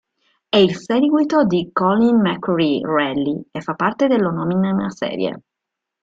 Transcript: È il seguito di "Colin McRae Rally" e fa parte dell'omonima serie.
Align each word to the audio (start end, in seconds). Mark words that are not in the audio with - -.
È 0.49 0.57
il 0.57 0.77
seguito 0.77 1.43
di 1.45 1.69
"Colin 1.71 2.21
McRae 2.21 2.79
Rally" 2.83 3.39
e 3.51 3.61
fa 3.61 3.75
parte 3.75 4.07
dell'omonima 4.07 4.89
serie. 4.89 5.43